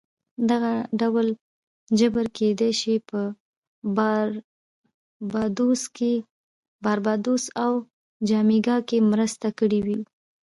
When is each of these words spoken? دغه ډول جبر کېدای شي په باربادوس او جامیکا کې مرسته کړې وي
دغه 0.49 0.73
ډول 1.01 1.27
جبر 1.99 2.25
کېدای 2.37 2.71
شي 2.81 2.95
په 3.09 3.21
باربادوس 6.83 7.43
او 7.65 7.71
جامیکا 8.27 8.77
کې 8.87 8.97
مرسته 9.11 9.47
کړې 9.59 9.79
وي 9.85 10.01